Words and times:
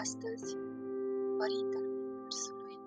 Astăzi, 0.00 0.50
Părintele 1.38 1.88
Universului, 1.98 2.78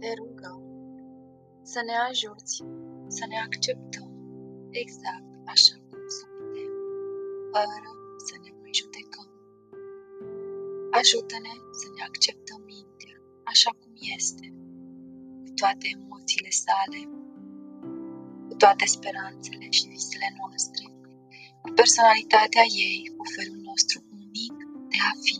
te 0.00 0.10
rugăm 0.20 0.62
să 1.62 1.80
ne 1.88 1.96
ajuți 2.10 2.56
să 3.16 3.24
ne 3.28 3.38
acceptăm 3.46 4.10
exact 4.70 5.30
așa 5.54 5.74
cum 5.88 6.02
suntem, 6.20 6.70
fără 7.52 7.90
să 8.26 8.34
ne 8.42 8.50
mai 8.60 8.70
judecăm. 8.80 9.28
Ajută-ne 11.00 11.54
să 11.80 11.86
ne 11.94 12.02
acceptăm 12.08 12.60
mintea 12.72 13.16
așa 13.52 13.70
cum 13.78 13.92
este, 14.16 14.46
cu 15.44 15.50
toate 15.60 15.86
emoțiile 15.96 16.52
sale, 16.64 17.00
cu 18.48 18.54
toate 18.62 18.84
speranțele 18.94 19.66
și 19.76 19.88
visele 19.92 20.28
noastre, 20.38 20.84
cu 21.62 21.68
personalitatea 21.80 22.64
ei, 22.86 23.12
cu 23.16 23.24
felul 23.36 23.60
nostru 23.70 23.98
unic 23.98 24.11
de 24.11 24.11
a 25.10 25.12
fi. 25.24 25.36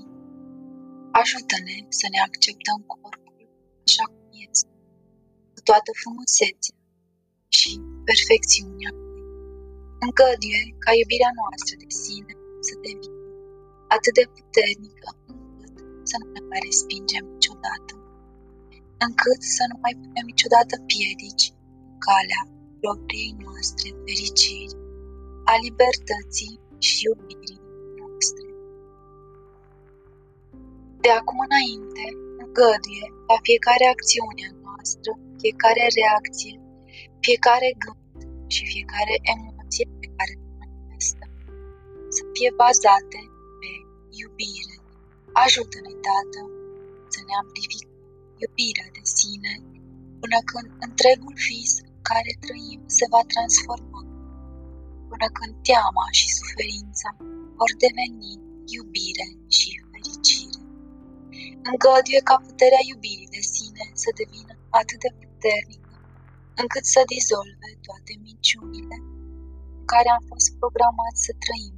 Ajută-ne 1.20 1.76
să 1.98 2.06
ne 2.12 2.20
acceptăm 2.28 2.78
corpul 2.92 3.22
așa 3.86 4.04
cum 4.12 4.26
este, 4.46 4.72
cu 5.54 5.60
toată 5.68 5.90
frumusețea 6.00 6.76
și 7.58 7.70
perfecțiunea 8.08 8.90
lui. 8.98 9.22
Încăduie 10.04 10.60
ca 10.84 10.90
iubirea 11.00 11.32
noastră 11.40 11.74
de 11.82 11.90
sine 12.02 12.32
să 12.66 12.74
devină 12.84 13.20
atât 13.94 14.14
de 14.20 14.24
puternică 14.36 15.08
încât 15.30 15.90
să 16.10 16.14
nu 16.20 16.26
ne 16.34 16.42
mai 16.50 16.60
respingem 16.68 17.24
niciodată, 17.34 17.92
încât 19.06 19.40
să 19.56 19.62
nu 19.70 19.76
mai 19.84 19.94
punem 20.00 20.26
niciodată 20.32 20.74
piedici 20.90 21.46
în 21.88 21.94
calea 22.06 22.42
propriei 22.82 23.34
noastre 23.44 23.88
fericiri, 24.04 24.74
a 25.52 25.54
libertății 25.66 26.54
și 26.86 26.94
iubirii 27.06 27.61
De 31.04 31.10
acum 31.20 31.38
înainte, 31.48 32.04
îngăduie 32.42 33.06
la 33.30 33.36
fiecare 33.46 33.84
acțiune 33.94 34.46
noastră, 34.64 35.10
fiecare 35.42 35.84
reacție, 35.98 36.54
fiecare 37.26 37.68
gând 37.82 38.20
și 38.54 38.62
fiecare 38.72 39.14
emoție 39.34 39.86
pe 40.00 40.08
care 40.16 40.32
le 40.40 40.50
manifestăm 40.60 41.32
să 42.16 42.22
fie 42.34 42.50
bazate 42.62 43.20
pe 43.60 43.70
iubire. 44.22 44.76
Ajută-ne, 45.44 45.92
Tată, 46.04 46.40
să 47.14 47.20
ne 47.26 47.34
amplificăm 47.42 47.90
iubirea 48.42 48.88
de 48.96 49.04
sine 49.16 49.52
până 50.20 50.38
când 50.50 50.68
întregul 50.86 51.34
vis 51.48 51.72
în 51.88 51.96
care 52.10 52.30
trăim 52.44 52.80
se 52.98 53.06
va 53.12 53.22
transforma, 53.32 54.02
până 55.10 55.26
când 55.36 55.52
teama 55.68 56.04
și 56.18 56.26
suferința 56.38 57.10
vor 57.58 57.70
deveni 57.84 58.32
iubire 58.76 59.28
și 59.56 59.70
fericire. 59.90 60.51
Îngăduie 61.70 62.20
ca 62.28 62.36
puterea 62.46 62.82
iubirii 62.92 63.34
de 63.36 63.42
sine 63.54 63.84
să 64.02 64.08
devină 64.20 64.54
atât 64.80 64.98
de 65.04 65.10
puternică 65.20 65.92
încât 66.62 66.84
să 66.94 67.00
dizolve 67.14 67.70
toate 67.86 68.12
minciunile 68.26 68.96
în 69.78 69.84
care 69.92 70.08
am 70.16 70.22
fost 70.30 70.48
programați 70.60 71.24
să 71.26 71.32
trăim, 71.44 71.76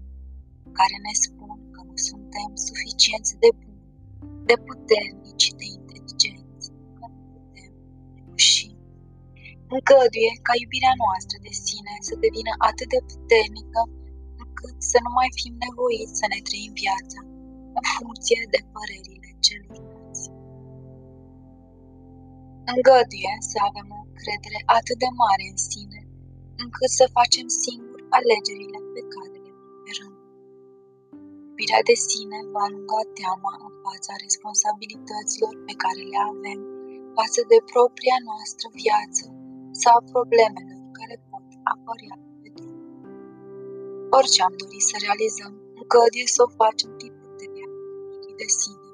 care 0.78 0.96
ne 1.06 1.14
spun 1.24 1.58
că 1.74 1.80
nu 1.88 1.96
suntem 2.08 2.48
suficienți 2.68 3.32
de 3.42 3.50
buni, 3.60 3.86
de 4.48 4.56
puternici, 4.68 5.48
de 5.60 5.66
inteligenți, 5.78 6.66
că 6.96 7.04
nu 7.12 7.20
putem 7.32 7.72
reuși. 8.16 8.68
Îngăduie 9.74 10.32
ca 10.46 10.52
iubirea 10.62 10.94
noastră 11.04 11.36
de 11.46 11.52
sine 11.66 11.94
să 12.08 12.14
devină 12.24 12.52
atât 12.70 12.88
de 12.94 13.00
puternică 13.10 13.80
încât 14.42 14.76
să 14.90 14.98
nu 15.04 15.10
mai 15.18 15.30
fim 15.38 15.54
nevoiți 15.64 16.18
să 16.20 16.26
ne 16.32 16.40
trăim 16.46 16.72
viața 16.84 17.18
în 17.78 17.84
funcție 17.96 18.40
de 18.54 18.60
părerile 18.74 19.30
celorlalți. 19.46 20.24
Îngăduie 22.72 23.32
să 23.50 23.58
avem 23.68 23.88
o 23.96 24.00
încredere 24.08 24.60
atât 24.78 24.98
de 25.04 25.10
mare 25.22 25.44
în 25.52 25.58
sine, 25.70 26.00
încât 26.62 26.90
să 26.98 27.14
facem 27.18 27.46
singuri 27.64 28.04
alegerile 28.18 28.78
pe 28.94 29.02
care 29.14 29.36
le 29.44 29.52
preferăm. 29.60 30.14
Iubirea 31.48 31.82
de 31.90 31.96
sine 32.08 32.38
va 32.52 32.62
alunga 32.66 33.02
teama 33.18 33.52
în 33.66 33.72
fața 33.84 34.12
responsabilităților 34.24 35.54
pe 35.68 35.74
care 35.82 36.02
le 36.12 36.20
avem 36.32 36.60
față 37.18 37.40
de 37.52 37.58
propria 37.72 38.16
noastră 38.28 38.66
viață 38.82 39.24
sau 39.82 39.96
problemelor 40.12 40.82
care 40.98 41.14
pot 41.28 41.46
apărea 41.74 42.16
pe 42.40 42.48
drum. 42.56 42.76
Orice 44.18 44.40
am 44.48 44.54
dorit 44.60 44.84
să 44.90 44.96
realizăm, 45.06 45.52
îngăduie 45.80 46.26
să 46.34 46.40
o 46.46 46.54
facem 46.60 46.90
prin 46.98 47.12
puterea 47.20 47.22
iubirii 47.22 47.23
de 48.44 48.50
sine. 48.60 48.88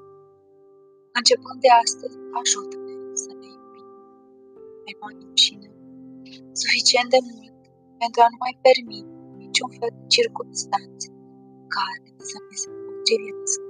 Începând 1.19 1.57
de 1.65 1.71
astăzi, 1.83 2.17
ajută-ne 2.41 2.95
să 3.23 3.31
ne 3.39 3.49
iubim 3.57 3.89
pe 4.83 4.91
noi 5.01 5.15
înșine, 5.25 5.69
suficient 6.61 7.09
de 7.15 7.21
mult 7.31 7.55
pentru 8.01 8.19
a 8.25 8.27
nu 8.33 8.39
mai 8.45 8.55
permite 8.67 9.13
niciun 9.43 9.69
fel 9.77 9.91
de 9.97 10.03
circunstanțe 10.15 11.07
care 11.75 12.09
să 12.29 12.37
ne 12.47 12.55
se 12.61 12.69
potrivească. 12.83 13.67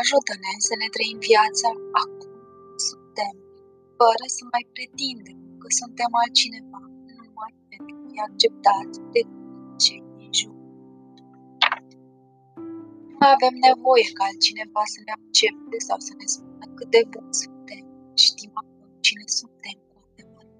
Ajută-ne 0.00 0.52
să 0.68 0.74
ne 0.82 0.88
trăim 0.94 1.18
viața 1.30 1.68
acum 2.02 2.34
suntem, 2.88 3.34
fără 3.98 4.24
să 4.36 4.42
mai 4.52 4.64
pretindem 4.74 5.38
că 5.60 5.68
suntem 5.80 6.10
altcineva, 6.22 6.82
numai 7.20 7.52
pentru 7.70 7.94
a 7.96 8.02
fi 8.08 8.16
acceptați 8.26 8.98
de 9.14 9.22
cei 9.84 10.05
mai 13.26 13.36
avem 13.38 13.56
nevoie 13.68 14.06
ca 14.16 14.24
altcineva 14.30 14.82
să 14.94 14.98
ne 15.06 15.12
accepte 15.18 15.76
sau 15.88 15.98
să 16.06 16.12
ne 16.20 16.26
spună 16.34 16.64
cât 16.76 16.88
de 16.96 17.02
bun 17.12 17.28
suntem. 17.42 17.84
Știm 18.24 18.52
acum 18.60 18.88
cine 19.06 19.26
suntem 19.38 19.76
cu 19.90 19.96
adevărat. 20.08 20.58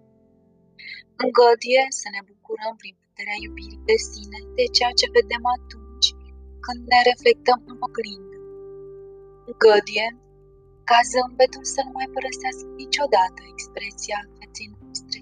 Îngăduie 1.22 1.84
să 2.00 2.06
ne 2.14 2.20
bucurăm 2.30 2.74
prin 2.82 2.94
puterea 3.02 3.38
iubirii 3.44 3.86
de 3.90 3.96
sine 4.10 4.38
de 4.58 4.64
ceea 4.76 4.92
ce 5.00 5.14
vedem 5.18 5.44
atunci 5.56 6.08
când 6.64 6.80
ne 6.92 7.00
reflectăm 7.10 7.58
în 7.70 7.78
oglindă. 7.86 8.38
Îngăduie 9.50 10.06
ca 10.88 10.98
zâmbetul 11.10 11.64
să 11.74 11.80
nu 11.86 11.92
mai 11.98 12.08
părăsească 12.14 12.66
niciodată 12.82 13.40
expresia 13.52 14.18
vieții 14.36 14.72
noastre, 14.78 15.18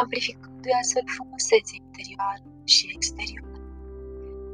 amplificându-i 0.00 0.78
astfel 0.80 1.06
frumusețea 1.16 1.78
interioară 1.84 2.46
și 2.74 2.84
exterioară. 2.96 3.47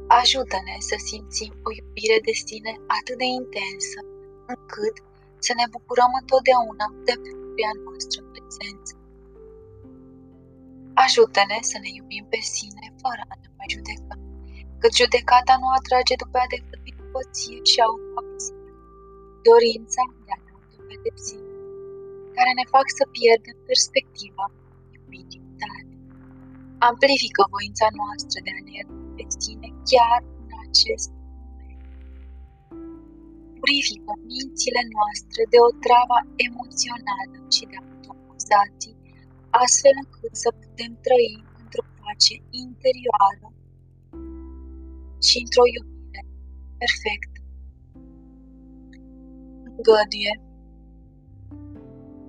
Ajută-ne 0.07 0.75
să 0.89 0.95
simțim 1.09 1.53
o 1.67 1.69
iubire 1.79 2.17
de 2.27 2.33
sine 2.45 2.73
atât 2.97 3.17
de 3.21 3.27
intensă, 3.39 3.99
încât 4.53 4.95
să 5.45 5.51
ne 5.59 5.65
bucurăm 5.75 6.11
întotdeauna 6.21 6.87
de 7.07 7.13
propria 7.25 7.71
noastră 7.83 8.19
prezență. 8.33 8.93
Ajută-ne 11.05 11.57
să 11.71 11.77
ne 11.83 11.89
iubim 11.97 12.25
pe 12.33 12.41
sine 12.55 12.85
fără 13.01 13.21
a 13.31 13.35
ne 13.41 13.49
mai 13.57 13.69
judeca, 13.75 14.15
căci 14.81 14.99
judecata 15.01 15.53
nu 15.61 15.67
atrage 15.79 16.13
după 16.23 16.35
ea 16.39 16.49
decât 16.55 16.79
vinovăție 16.87 17.59
și 17.71 17.79
autoabuzare, 17.87 18.71
dorința 19.47 20.01
de 20.25 20.31
a 20.35 20.39
ne 20.45 20.53
pedepsi, 20.89 21.37
care 22.35 22.51
ne 22.59 22.65
fac 22.73 22.85
să 22.97 23.03
pierdem 23.15 23.57
perspectiva 23.69 24.45
iubirii 24.95 25.43
tale. 25.61 25.81
Amplifică 26.89 27.41
voința 27.53 27.87
noastră 27.99 28.37
de 28.45 28.53
a 28.57 28.61
ne 28.67 28.73
ierta 28.77 29.04
pe 29.17 29.25
sine 29.41 29.69
chiar 29.91 30.19
în 30.41 30.51
acest 30.65 31.09
moment. 31.17 31.81
Purifică 33.59 34.13
mințile 34.31 34.81
noastre 34.95 35.41
de 35.53 35.59
o 35.67 35.69
travă 35.85 36.17
emoțională 36.47 37.37
și 37.55 37.63
de 37.71 37.77
autoacuzații, 37.83 38.97
astfel 39.63 39.95
încât 40.03 40.33
să 40.43 40.49
putem 40.61 40.91
trăi 41.05 41.33
într-o 41.61 41.85
pace 41.99 42.35
interioară 42.65 43.47
și 45.27 45.35
într-o 45.43 45.65
iubire 45.75 46.21
perfectă. 46.79 47.39
Îngăduie 49.69 50.33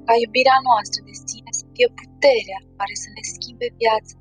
ca 0.07 0.15
iubirea 0.25 0.59
noastră 0.69 1.01
de 1.09 1.15
sine 1.27 1.51
să 1.61 1.65
fie 1.75 1.89
puterea 2.01 2.61
care 2.79 2.95
să 3.03 3.09
ne 3.17 3.23
schimbe 3.33 3.69
viața, 3.83 4.17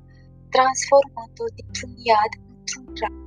transformând-o 0.54 1.46
dintr-un 1.56 1.92
iad 2.08 2.32
într-un 2.66 2.86
rai. 3.00 3.18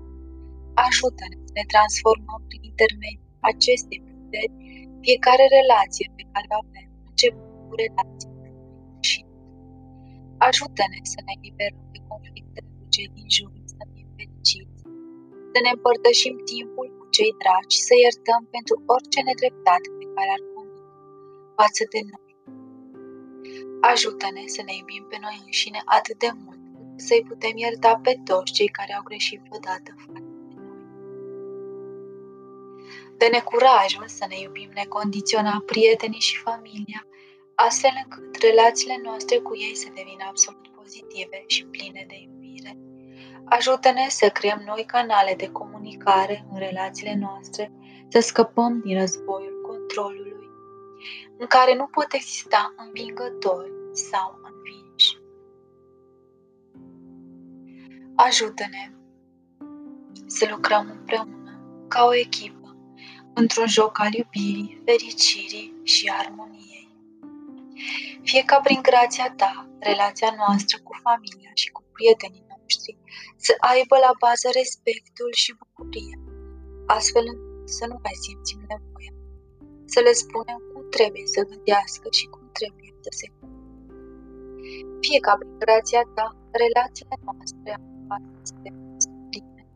Ajută-ne 0.85 1.37
să 1.45 1.51
ne 1.57 1.65
transformăm 1.73 2.41
prin 2.49 2.61
intermediul 2.71 3.29
acestei 3.51 3.99
puteri 4.07 4.53
fiecare 5.05 5.45
relație 5.59 6.07
pe 6.17 6.23
care 6.31 6.47
o 6.53 6.57
avem, 6.61 6.89
începând 7.09 7.51
cu 7.67 7.73
relația 7.83 8.29
și 9.09 9.19
Ajută-ne 10.47 10.99
să 11.13 11.19
ne 11.27 11.35
liberăm 11.45 11.85
de 11.93 11.99
conflictele 12.09 12.69
cu 12.77 12.85
cei 12.93 13.09
din 13.15 13.27
jur, 13.37 13.51
să 13.77 13.83
fim 13.93 14.07
fericiți, 14.17 14.79
să 15.51 15.57
ne 15.65 15.71
împărtășim 15.75 16.35
timpul 16.51 16.87
cu 16.97 17.05
cei 17.15 17.31
dragi, 17.41 17.85
să 17.87 17.93
iertăm 18.05 18.41
pentru 18.55 18.75
orice 18.93 19.19
nedreptate 19.29 19.87
pe 19.99 20.05
care 20.15 20.29
ar 20.35 20.41
comite 20.53 20.83
față 21.57 21.83
de 21.93 21.99
noi 22.11 22.27
Ajută-ne 23.91 24.43
să 24.55 24.61
ne 24.67 24.73
iubim 24.79 25.05
pe 25.11 25.17
noi 25.25 25.37
înșine 25.45 25.81
atât 25.97 26.17
de 26.23 26.31
mult, 26.43 26.58
să-i 26.99 27.25
putem 27.27 27.55
ierta 27.55 27.99
pe 28.03 28.19
toți 28.23 28.51
cei 28.51 28.67
care 28.67 28.93
au 28.93 29.03
greșit 29.03 29.39
vreodată 29.47 29.95
față 30.05 30.29
de 30.47 30.53
noi. 30.55 30.83
Dă-ne 33.17 33.39
curajul 33.39 34.07
să 34.07 34.25
ne 34.29 34.39
iubim 34.39 34.69
necondiționat 34.73 35.59
prietenii 35.59 36.19
și 36.19 36.37
familia, 36.37 37.07
astfel 37.55 37.91
încât 38.03 38.35
relațiile 38.41 38.99
noastre 39.03 39.37
cu 39.37 39.55
ei 39.55 39.75
să 39.75 39.87
devină 39.95 40.23
absolut 40.27 40.67
pozitive 40.67 41.43
și 41.47 41.65
pline 41.65 42.05
de 42.07 42.15
iubire. 42.27 42.77
Ajută-ne 43.45 44.05
să 44.09 44.29
creăm 44.29 44.61
noi 44.65 44.83
canale 44.85 45.33
de 45.37 45.49
comunicare 45.51 46.45
în 46.51 46.57
relațiile 46.59 47.15
noastre, 47.19 47.71
să 48.07 48.19
scăpăm 48.19 48.79
din 48.79 48.99
războiul 48.99 49.61
controlului, 49.61 50.49
în 51.37 51.47
care 51.47 51.75
nu 51.75 51.85
pot 51.85 52.13
exista 52.13 52.73
învingători 52.77 53.71
sau 53.91 54.39
Ajută-ne 58.27 58.83
să 60.25 60.47
lucrăm 60.49 60.85
împreună 60.97 61.53
ca 61.87 62.05
o 62.05 62.15
echipă 62.15 62.77
într-un 63.33 63.67
joc 63.67 63.99
al 63.99 64.13
iubirii, 64.13 64.81
fericirii 64.85 65.73
și 65.83 66.11
armoniei. 66.21 66.89
Fie 68.21 68.43
ca 68.43 68.59
prin 68.59 68.81
grația 68.81 69.33
ta, 69.41 69.69
relația 69.79 70.31
noastră 70.37 70.77
cu 70.83 70.93
familia 71.05 71.51
și 71.53 71.69
cu 71.75 71.81
prietenii 71.91 72.45
noștri 72.49 72.97
să 73.45 73.53
aibă 73.71 73.95
la 74.05 74.11
bază 74.23 74.47
respectul 74.59 75.29
și 75.41 75.57
bucuria, 75.61 76.17
astfel 76.97 77.25
încât 77.33 77.69
să 77.77 77.83
nu 77.91 77.97
mai 78.03 78.15
simțim 78.25 78.59
nevoia 78.71 79.13
să 79.93 79.99
le 80.07 80.13
spunem 80.23 80.59
cum 80.71 80.83
trebuie 80.95 81.25
să 81.35 81.47
gândească 81.49 82.07
și 82.17 82.25
cum 82.33 82.43
trebuie 82.57 82.91
să 83.05 83.11
se 83.19 83.27
Fie 85.05 85.19
ca 85.19 85.33
prin 85.39 85.57
grația 85.63 86.03
ta, 86.15 86.27
relațiile 86.63 87.17
noastre 87.27 87.71
să 88.43 88.53
pline, 89.29 89.67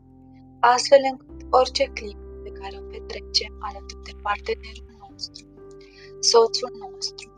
astfel 0.60 0.98
încât 1.10 1.40
orice 1.50 1.84
clip 1.84 2.18
pe 2.42 2.50
care 2.50 2.74
o 2.78 2.84
petrecem 2.92 3.52
alături 3.58 4.02
de 4.02 4.14
partenerul 4.22 4.90
nostru, 5.02 5.44
soțul 6.20 6.72
nostru, 6.84 7.28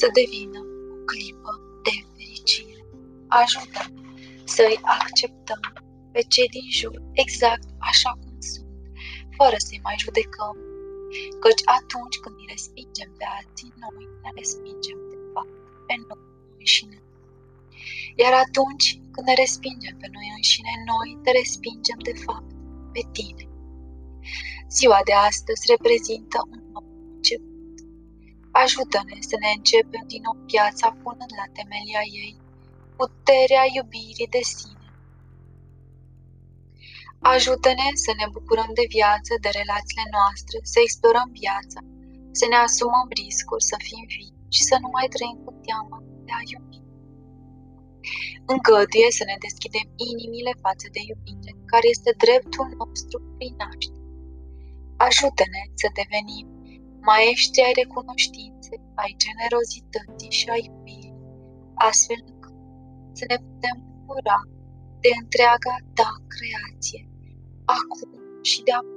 să 0.00 0.06
devină 0.20 0.60
o 0.92 0.96
clipă 1.10 1.52
de 1.86 1.94
fericire. 2.14 2.80
Ajută 3.42 3.80
să-i 4.44 4.80
acceptăm 4.82 5.60
pe 6.12 6.20
cei 6.28 6.48
din 6.48 6.68
jur 6.70 7.02
exact 7.12 7.68
așa 7.90 8.10
cum 8.20 8.36
sunt, 8.40 8.76
fără 9.38 9.56
să-i 9.66 9.84
mai 9.86 9.96
judecăm, 10.04 10.56
căci 11.42 11.62
atunci 11.78 12.18
când 12.22 12.34
îi 12.38 12.50
respingem 12.54 13.10
pe 13.18 13.26
alții, 13.38 13.72
noi 13.82 14.04
ne 14.22 14.30
respingem 14.40 14.98
de 15.12 15.18
fapt 15.32 15.54
pe 15.86 15.94
noi 16.08 16.22
înșine. 16.58 16.98
Iar 18.22 18.32
atunci 18.44 18.86
când 19.12 19.26
ne 19.26 19.34
respingem 19.42 19.96
pe 20.00 20.08
noi 20.14 20.28
înșine, 20.36 20.72
noi 20.92 21.08
te 21.22 21.30
respingem 21.40 21.98
de 22.08 22.14
fapt 22.24 22.50
pe 22.94 23.02
tine. 23.16 23.44
Ziua 24.76 25.00
de 25.08 25.14
astăzi 25.28 25.70
reprezintă 25.74 26.38
un 26.52 26.60
nou 26.72 26.86
început 27.14 27.56
Ajută-ne 28.64 29.16
să 29.30 29.36
ne 29.42 29.50
începem 29.56 30.04
din 30.12 30.22
nou 30.26 30.36
viața 30.52 30.86
punând 31.02 31.32
la 31.40 31.46
temelia 31.56 32.04
ei 32.24 32.34
puterea 32.98 33.64
iubirii 33.76 34.34
de 34.36 34.42
sine. 34.54 34.88
Ajută-ne 37.34 37.88
să 38.04 38.12
ne 38.20 38.26
bucurăm 38.34 38.70
de 38.80 38.86
viață, 38.96 39.32
de 39.44 39.50
relațiile 39.60 40.06
noastre, 40.16 40.56
să 40.72 40.78
explorăm 40.80 41.28
viața, 41.42 41.80
să 42.38 42.44
ne 42.52 42.58
asumăm 42.66 43.08
riscuri, 43.22 43.68
să 43.70 43.76
fim 43.86 44.04
vii 44.14 44.34
și 44.54 44.62
să 44.68 44.76
nu 44.82 44.88
mai 44.96 45.06
trăim 45.14 45.38
cu 45.44 45.52
teama 45.66 45.98
de 46.26 46.32
a 46.38 46.42
iubi. 46.52 46.75
Îngăduie 48.52 49.10
să 49.18 49.24
ne 49.30 49.36
deschidem 49.46 49.86
inimile 50.10 50.52
față 50.64 50.86
de 50.94 51.00
iubire, 51.10 51.52
care 51.72 51.86
este 51.94 52.12
dreptul 52.24 52.68
nostru 52.80 53.16
prin 53.36 53.54
naștere. 53.62 54.04
Ajută-ne 55.08 55.62
să 55.80 55.88
devenim 56.00 56.46
maestri 57.10 57.66
ai 57.66 57.74
recunoștinței, 57.82 58.80
ai 59.02 59.12
generozității 59.24 60.36
și 60.38 60.46
ai 60.54 60.62
iubirii, 60.68 61.18
astfel 61.88 62.20
încât 62.30 62.56
să 63.18 63.24
ne 63.30 63.36
putem 63.46 63.76
bucura 63.86 64.38
de 65.04 65.10
întreaga 65.22 65.74
ta 65.98 66.10
creație, 66.34 67.02
acum 67.76 68.10
și 68.50 68.58
de 68.66 68.72
apoi 68.80 68.95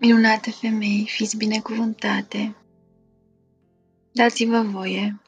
Minunate 0.00 0.50
femei, 0.50 1.06
fiți 1.08 1.36
binecuvântate. 1.36 2.56
Dați-vă 4.12 4.62
voie 4.62 5.20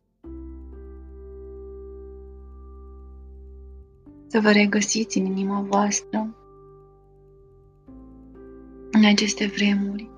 să 4.27 4.41
vă 4.41 4.51
regăsiți 4.51 5.19
în 5.19 5.25
inima 5.25 5.61
voastră 5.61 6.35
în 8.91 9.05
aceste 9.05 9.47
vremuri. 9.47 10.11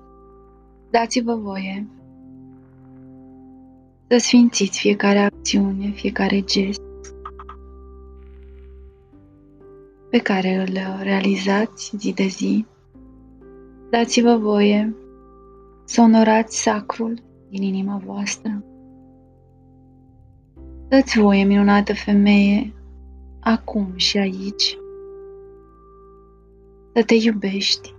Dați-vă 0.89 1.35
voie 1.35 1.87
să 4.07 4.17
sfințiți 4.17 4.79
fiecare 4.79 5.19
acțiune, 5.19 5.89
fiecare 5.89 6.41
gest 6.41 6.81
pe 10.09 10.17
care 10.17 10.55
îl 10.55 11.01
realizați 11.01 11.93
zi 11.97 12.13
de 12.13 12.27
zi. 12.27 12.65
Dați-vă 13.93 14.37
voie 14.37 14.95
să 15.85 16.01
onorați 16.01 16.61
sacrul 16.61 17.13
din 17.49 17.61
inima 17.61 18.01
voastră. 18.05 18.63
Dați 20.87 21.19
voie, 21.19 21.43
minunată 21.43 21.93
femeie, 21.93 22.73
acum 23.39 23.93
și 23.95 24.17
aici, 24.17 24.77
să 26.93 27.03
te 27.03 27.13
iubești 27.13 27.95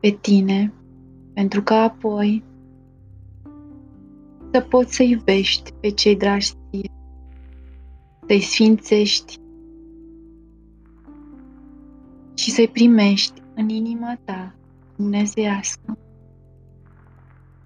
pe 0.00 0.18
tine, 0.20 0.72
pentru 1.32 1.62
că 1.62 1.74
apoi 1.74 2.44
să 4.52 4.60
poți 4.60 4.94
să 4.94 5.02
iubești 5.02 5.72
pe 5.80 5.90
cei 5.90 6.16
dragi 6.16 6.52
ție, 6.70 6.90
să-i 8.26 8.40
sfințești 8.40 9.42
și 12.44 12.50
să-i 12.50 12.68
primești 12.68 13.42
în 13.54 13.68
inima 13.68 14.18
ta 14.24 14.54
dumnezeiască, 14.96 15.98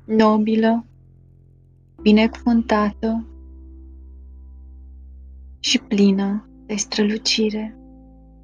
nobilă, 0.05 0.85
binecuvântată 2.03 3.27
și 5.59 5.79
plină 5.79 6.49
de 6.67 6.75
strălucire. 6.75 7.77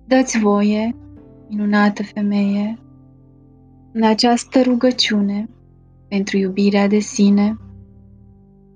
Dă-ți 0.07 0.39
voie, 0.39 0.97
minunată 1.49 2.03
femeie, 2.03 2.79
în 3.93 4.03
această 4.03 4.63
rugăciune 4.63 5.49
pentru 6.09 6.37
iubirea 6.37 6.87
de 6.87 6.99
sine, 6.99 7.59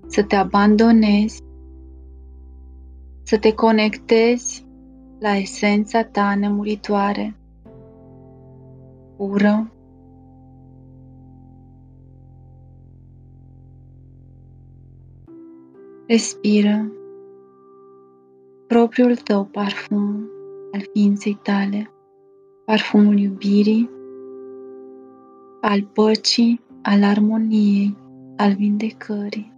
să 0.07 0.23
te 0.23 0.35
abandonezi, 0.35 1.43
să 3.23 3.37
te 3.37 3.53
conectezi 3.53 4.65
la 5.19 5.35
esența 5.35 6.03
ta 6.03 6.35
nemuritoare, 6.35 7.33
pură, 9.19 9.71
respiră 16.07 16.91
propriul 18.67 19.15
tău 19.15 19.45
parfum 19.45 20.29
al 20.71 20.81
ființei 20.93 21.39
tale, 21.43 21.91
parfumul 22.65 23.17
iubirii, 23.17 23.89
al 25.61 25.89
păcii, 25.93 26.61
al 26.81 27.03
armoniei, 27.03 27.97
al 28.37 28.53
vindecării 28.53 29.53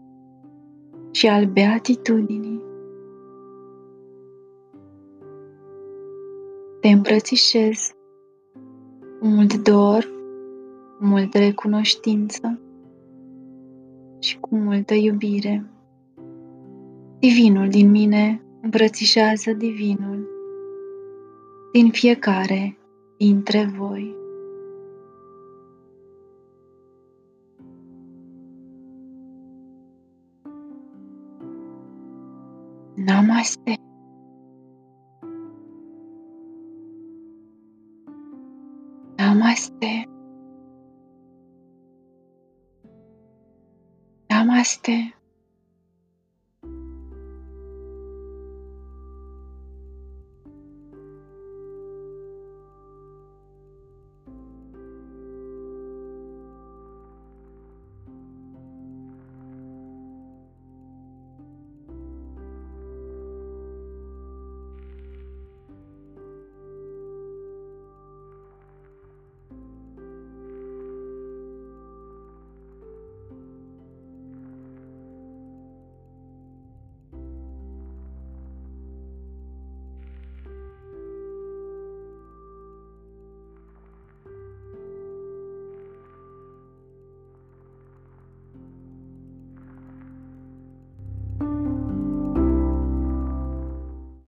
și 1.12 1.27
al 1.27 1.46
beatitudinii. 1.46 2.62
Te 6.80 6.88
îmbrățișez 6.88 7.91
cu 7.96 8.00
mult 9.23 9.63
dor, 9.63 10.03
cu 10.97 11.05
multă 11.05 11.37
recunoștință 11.37 12.59
și 14.19 14.39
cu 14.39 14.55
multă 14.55 14.93
iubire. 14.93 15.65
Divinul 17.19 17.67
din 17.69 17.89
mine 17.89 18.41
îmbrățișează 18.61 19.51
divinul 19.51 20.29
din 21.71 21.91
fiecare 21.91 22.77
dintre 23.17 23.71
voi. 23.77 24.15
Namaste. 32.95 33.73
Namaste. 39.81 40.05
Namaste. 44.29 45.20